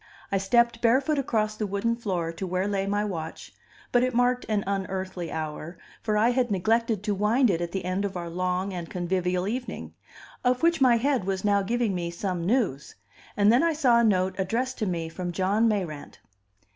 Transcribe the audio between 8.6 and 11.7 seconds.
and convivial evening of which my head was now